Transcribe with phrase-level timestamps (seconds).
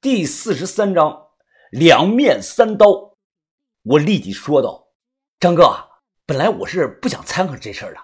[0.00, 1.30] 第四十三章
[1.72, 3.16] 两面三刀。
[3.82, 4.92] 我立即说道
[5.40, 5.76] ：“张哥，
[6.24, 8.00] 本来我是不想掺和这事儿的，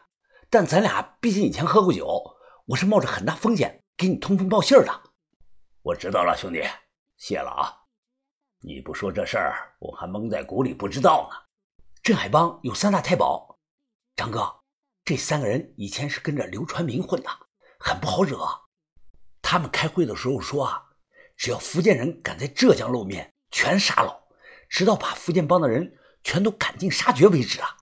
[0.51, 2.37] 但咱俩毕竟以前喝过酒，
[2.67, 5.03] 我是冒着很大风险给你通风报信的。”
[5.83, 6.65] 我知道了，兄弟，
[7.16, 7.72] 谢了啊！
[8.58, 11.36] 你不说这事儿，我还蒙在鼓里不知道呢。
[12.02, 13.56] 镇海帮有三大太保，
[14.16, 14.52] 张哥，
[15.04, 17.30] 这三个人以前是跟着刘传明混的，
[17.79, 18.45] 很不好惹。
[19.40, 20.90] 他们开会的时候说啊。
[21.37, 24.29] 只要福建人敢在浙江露面，全杀了，
[24.68, 27.77] 直到把福建帮的人全都赶尽杀绝为止啊！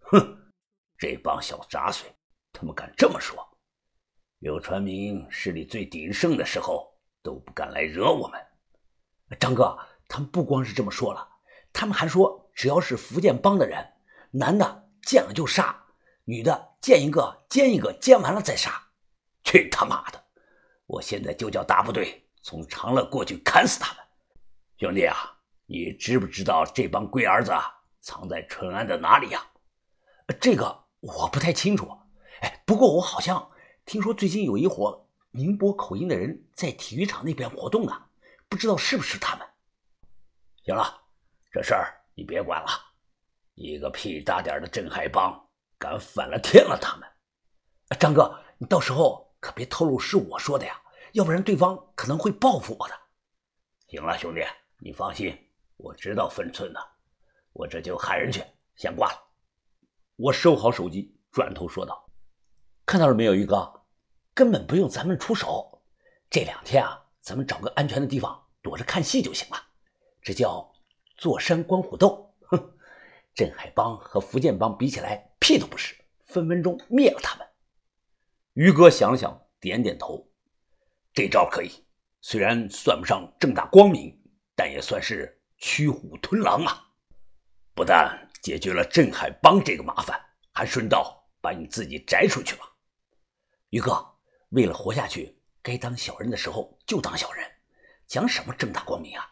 [0.00, 0.52] 哼，
[0.96, 2.12] 这帮小杂碎，
[2.52, 3.46] 他们敢这么说？
[4.38, 6.92] 刘传明势力最鼎盛的时候
[7.22, 8.40] 都不敢来惹我们。
[9.40, 11.28] 张哥，他们不光是这么说了，
[11.72, 13.92] 他们还说，只要是福建帮的人，
[14.30, 15.84] 男的见了就杀，
[16.24, 18.90] 女的见一个奸一个，奸完了再杀。
[19.44, 20.24] 去他妈的！
[20.86, 22.23] 我现在就叫大部队。
[22.44, 24.04] 从长乐过去砍死他们，
[24.76, 25.16] 兄弟啊，
[25.64, 27.50] 你知不知道这帮龟儿子
[28.02, 29.42] 藏在淳安的哪里呀？
[30.38, 31.90] 这个我不太清楚。
[32.42, 33.50] 哎，不过我好像
[33.86, 37.92] 听说最近有一伙宁波口音的人在体育场那边活动呢，
[38.46, 39.48] 不知道是不是他们。
[40.64, 41.00] 行了，
[41.50, 42.68] 这事儿你别管了。
[43.54, 45.34] 一个屁大点的镇海帮
[45.78, 47.08] 敢反了天了，他们。
[47.98, 50.78] 张哥，你到时候可别透露是我说的呀。
[51.14, 52.94] 要不然对方可能会报复我的。
[53.86, 54.40] 行了，兄弟，
[54.80, 55.32] 你放心，
[55.76, 56.80] 我知道分寸的。
[57.52, 58.42] 我这就喊人去，
[58.74, 59.18] 先挂了。
[60.16, 62.10] 我收好手机，转头说道
[62.84, 63.86] ：“看到了没有，于哥，
[64.34, 65.84] 根本不用咱们出手。
[66.28, 69.56] 这两天啊，咱们找个安全的地方躲着看戏就行了。
[70.20, 70.68] 这叫
[71.16, 72.34] 坐山观虎斗。
[72.48, 72.76] 哼，
[73.36, 75.94] 镇海帮和福建帮比起来，屁都不是，
[76.26, 77.46] 分分钟灭了他们。”
[78.54, 80.28] 于哥想了想，点点头。
[81.14, 81.70] 这招可以，
[82.22, 84.20] 虽然算不上正大光明，
[84.56, 86.88] 但也算是驱虎吞狼啊！
[87.72, 90.20] 不但解决了镇海帮这个麻烦，
[90.52, 92.62] 还顺道把你自己摘出去了。
[93.70, 94.04] 于哥，
[94.48, 97.48] 为了活下去，该当小人的时候就当小人，
[98.08, 99.24] 讲什么正大光明啊？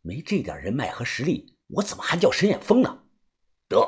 [0.00, 3.04] 没这点人脉和实力，我怎么还叫沈远峰呢？
[3.68, 3.78] 得，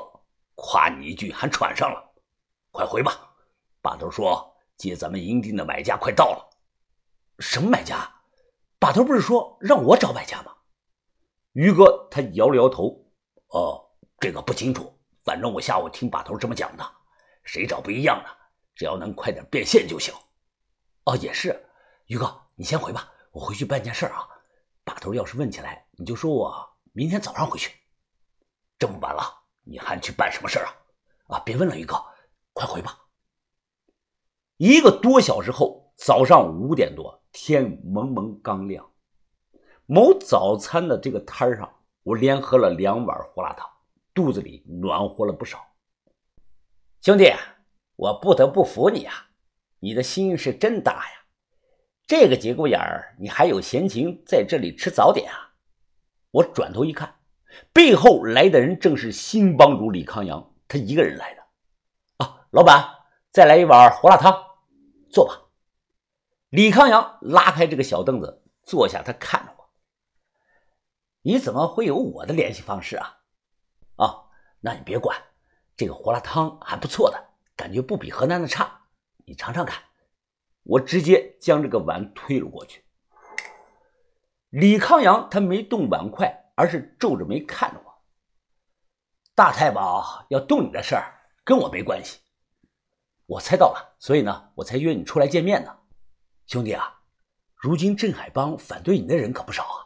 [0.54, 2.14] 夸你一句还喘上了，
[2.70, 3.34] 快回吧。
[3.82, 6.53] 把头说接咱们营地的买家快到了。
[7.38, 8.10] 什么买家？
[8.78, 10.52] 把头不是说让我找买家吗？
[11.52, 13.06] 于哥他摇了摇头。
[13.48, 13.82] 哦，
[14.20, 14.92] 这个不清楚。
[15.24, 16.84] 反正我下午听把头这么讲的。
[17.44, 18.30] 谁找不一样的，
[18.74, 20.12] 只要能快点变现就行。
[21.04, 21.64] 哦，也是。
[22.06, 24.28] 于哥，你先回吧，我回去办件事啊。
[24.84, 27.74] 把头要是问起来，你就说我明天早上回去。
[28.78, 29.22] 这么晚了，
[29.62, 30.76] 你还去办什么事啊？
[31.28, 32.04] 啊，别问了，于哥，
[32.52, 32.98] 快回吧。
[34.58, 37.23] 一个多小时后，早上五点多。
[37.36, 38.88] 天蒙蒙刚亮，
[39.86, 41.68] 某早餐的这个摊上，
[42.04, 43.68] 我连喝了两碗胡辣汤，
[44.14, 45.58] 肚子里暖和了不少。
[47.02, 47.32] 兄弟，
[47.96, 49.30] 我不得不服你啊，
[49.80, 51.24] 你的心是真大呀！
[52.06, 55.54] 这个节骨眼儿，你还有闲情在这里吃早点啊？
[56.30, 57.16] 我转头一看，
[57.72, 61.42] 背后来的人正是新帮主李康阳，他一个人来的。
[62.18, 62.88] 啊，老板，
[63.32, 64.32] 再来一碗胡辣汤，
[65.10, 65.40] 坐吧。
[66.54, 69.70] 李康阳拉开这个小凳子坐下，他看着我
[71.22, 73.18] ：“你怎么会有我的联系方式啊
[73.98, 75.20] ？”“啊，那你别管，
[75.76, 77.20] 这个胡辣汤还不错的，
[77.56, 78.82] 感觉不比河南的差，
[79.24, 79.82] 你尝尝看。”
[80.62, 82.84] 我直接将这个碗推了过去。
[84.50, 87.92] 李康阳他没动碗筷，而是皱着眉看着我
[89.34, 92.20] ：“大太保要动你的事儿，跟我没关系。
[93.26, 95.78] 我猜到了，所以呢，我才约你出来见面呢。”
[96.46, 97.00] 兄弟啊，
[97.56, 99.80] 如今镇海帮反对你的人可不少啊！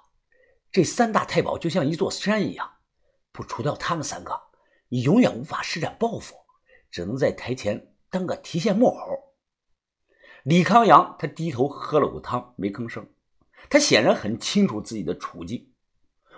[0.73, 2.79] 这三大太保就像一座山一样，
[3.31, 4.41] 不除掉他们三个，
[4.89, 6.35] 你永远无法施展抱负，
[6.91, 9.37] 只能在台前当个提线木偶。
[10.43, 13.09] 李康阳他低头喝了口汤，没吭声。
[13.71, 15.73] 他显然很清楚自己的处境。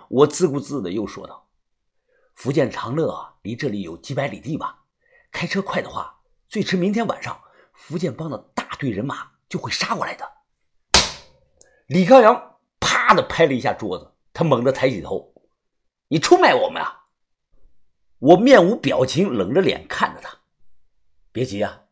[0.07, 1.49] 我自顾自的又说道
[2.35, 4.85] ：“福建长乐啊离这里有几百里地吧？
[5.31, 7.41] 开车快的话，最迟明天晚上，
[7.73, 10.25] 福建帮的大队人马。”就会杀过来的。
[11.87, 15.33] 李康阳啪的拍了一下桌子，他猛地抬起头
[16.07, 17.09] ：“你出卖我们啊！”
[18.19, 20.39] 我面无表情，冷着脸看着他
[21.33, 21.83] ：“别急啊，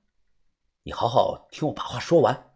[0.84, 2.56] 你好好听我把话说完。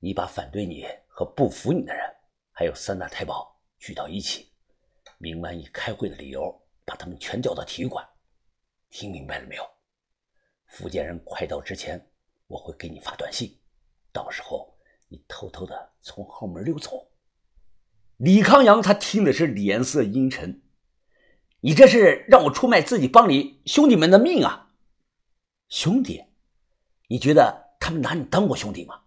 [0.00, 2.04] 你把反对你和不服你的人，
[2.52, 4.52] 还有三大太保聚到一起，
[5.16, 6.54] 明晚以开会的理由
[6.84, 8.06] 把他们全叫到体育馆。
[8.90, 9.66] 听明白了没有？
[10.66, 11.98] 福建人快到之前。”
[12.48, 13.58] 我会给你发短信，
[14.12, 14.76] 到时候
[15.08, 17.10] 你偷偷的从后门溜走。
[18.16, 20.62] 李康阳他听的是脸色阴沉，
[21.60, 24.72] 你这是让我出卖自己帮里兄弟们的命啊！
[25.68, 26.24] 兄弟，
[27.08, 29.02] 你觉得他们拿你当过兄弟吗？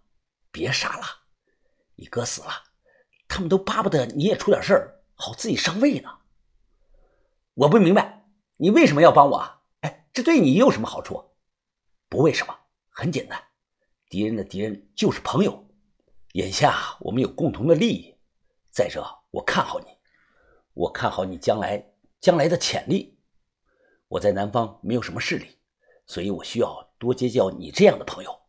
[0.50, 1.04] 别傻了，
[1.96, 2.50] 你哥死了，
[3.26, 6.08] 他们都巴不得你也出点事儿，好自己上位呢。
[7.54, 8.24] 我不明白，
[8.56, 9.62] 你为什么要帮我？
[9.80, 11.32] 哎，这对你有什么好处？
[12.08, 12.56] 不为什么，
[12.92, 13.42] 很简单，
[14.08, 15.66] 敌人的敌人就是朋友。
[16.34, 18.14] 眼下我们有共同的利益。
[18.70, 19.86] 再者，我看好你，
[20.74, 23.18] 我看好你将来将来的潜力。
[24.08, 25.58] 我在南方没有什么势力。
[26.04, 28.40] 所以我需要多结交你这样的朋友。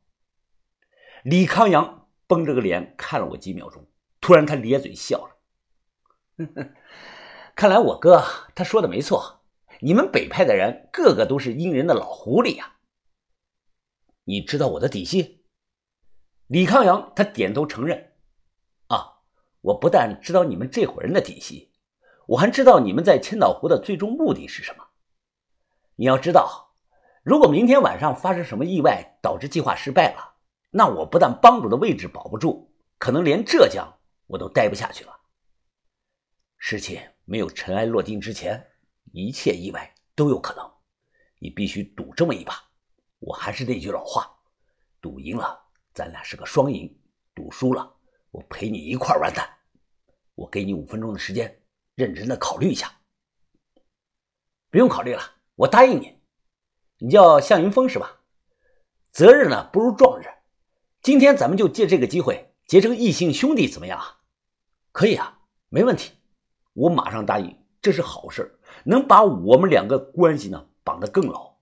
[1.24, 3.88] 李康阳绷着个脸看了我几秒钟，
[4.19, 5.38] 突然他咧嘴笑了
[7.56, 8.22] ：“看来我哥
[8.56, 9.46] 他说的没错，
[9.80, 12.73] 你们北派的人个个都是阴人的老狐狸呀。”
[14.25, 15.46] 你知道我的底细？
[16.48, 18.14] 李康阳他点头承认
[18.88, 19.22] ：“啊，
[19.62, 21.72] 我不但知道你们这伙人的底细，
[22.28, 24.86] 我还知道你们在千岛湖的最终目的是什么。
[25.96, 26.72] 你要知道。”
[27.24, 30.36] 如果明天晚上发生什么意外，导致计划失败了，
[30.72, 33.98] 那我不但帮主的位置保不住，可能连浙江
[34.28, 35.22] 我都待不下去了。
[36.58, 38.72] 事情没有尘埃落定之前，
[39.14, 40.70] 一切意外都有可能。
[41.40, 42.62] 你必须赌这么一把。
[43.25, 44.30] 我还是那句老话，
[45.00, 45.58] 赌赢了，
[45.94, 46.90] 咱俩是个双赢；
[47.34, 47.90] 赌输了，
[48.31, 49.50] 我陪你一块完蛋。
[50.36, 51.62] 我给你五分钟的时间，
[51.96, 52.92] 认真的考虑一下。
[54.70, 55.22] 不用考虑了，
[55.56, 56.20] 我答应你。
[56.98, 58.20] 你叫向云峰是吧？
[59.12, 60.25] 择日呢不如撞日，
[61.02, 64.20] 今天咱们就借这个机会结成异姓兄弟，怎么样啊？
[64.92, 65.40] 可以啊，
[65.70, 66.12] 没问题，
[66.74, 67.58] 我马上答应。
[67.81, 71.52] 这是好事，能把我们两个关系呢绑得更牢。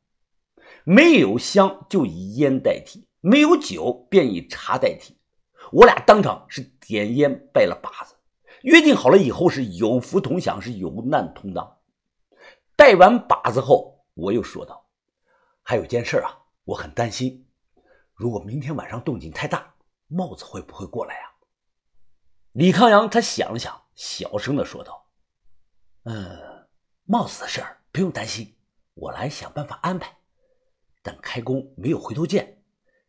[0.84, 5.18] 没有香就以烟代替，没有酒便以茶代替。
[5.72, 8.16] 我俩当场是点烟拜了把子，
[8.64, 11.78] 约定好了以后是有福同享，是有难同当。
[12.76, 14.88] 拜完把子后，我又说道。
[15.62, 17.48] 还有件事啊，我很担心，
[18.14, 19.76] 如果明天晚上动静太大，
[20.08, 21.30] 帽子会不会过来啊？
[22.54, 25.08] 李康阳他想了想，小声的说道
[26.04, 26.68] ：“嗯，
[27.06, 28.58] 帽子的事儿不用担心，
[28.96, 30.18] 我来想办法安排。
[31.02, 32.64] 但开弓没有回头箭，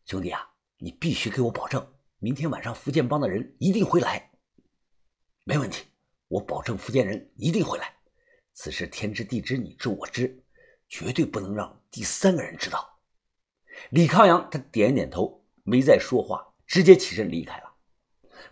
[0.05, 0.47] 兄弟啊，
[0.77, 1.85] 你必须给我保证，
[2.19, 4.31] 明天晚上福建帮的人一定会来。
[5.43, 5.85] 没问题，
[6.27, 7.93] 我保证福建人一定会来。
[8.53, 10.39] 此事天知地知，你知我知。”
[10.89, 12.99] 绝对不能让第三个人知道。
[13.89, 17.73] 李康阳他点点头，没再说话，直接起身离开了。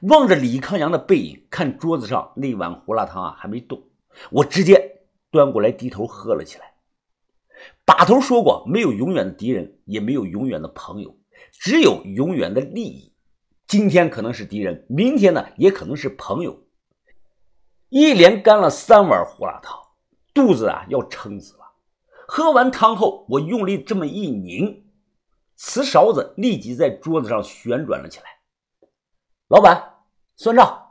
[0.10, 3.88] 望着李康阳的背影，看桌子上那碗胡辣汤啊还没动，
[4.32, 6.71] 我直接端过来低头喝了起来。
[7.86, 11.18] 把头说过，没有永远的敌人，也没有永远的朋友，
[11.52, 13.14] 只有永远的利益。
[13.68, 16.64] 今天可能是敌人，明天呢也可能是朋友。
[17.90, 19.78] 一连干了三碗胡辣汤，
[20.34, 21.60] 肚子啊要撑死了。
[22.28, 24.86] 喝完汤后，我用力这么一拧，
[25.56, 28.26] 瓷勺子立即在桌子上旋转了起来。
[29.48, 29.96] 老板，
[30.36, 30.91] 算账。